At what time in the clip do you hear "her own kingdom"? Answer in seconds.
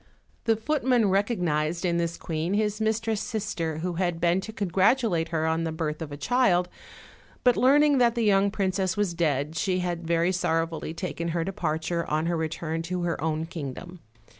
13.03-13.99